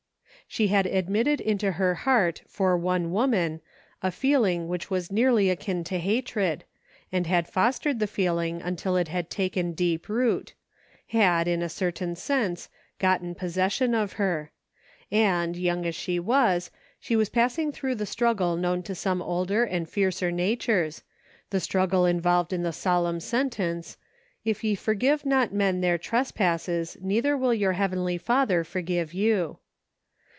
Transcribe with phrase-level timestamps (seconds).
[0.47, 3.61] She had admitted into her heart for one woman
[4.03, 6.65] a feeling which was nearly akin to hatred,
[7.09, 10.53] and had fostered the feeling until it had taken deep root—
[11.07, 12.67] had, in a certain sense,
[12.99, 14.51] gotten possession of her;
[15.09, 19.63] and, young as she was, she was passing through the struggle known to some older
[19.63, 21.01] and fiercer nat ures—
[21.51, 23.95] the struggle involved in the solemn sen tence,"
[24.43, 29.59] If ye forgive not men their trespasses, neither will your Heavenly Father forgive you."